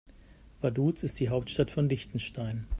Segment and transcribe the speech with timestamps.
[0.61, 2.65] Vaduz ist die Hauptstadt von Liechtenstein.